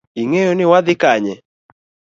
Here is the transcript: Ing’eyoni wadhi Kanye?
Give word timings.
Ing’eyoni 0.21 0.65
wadhi 0.71 0.95
Kanye? 1.01 1.35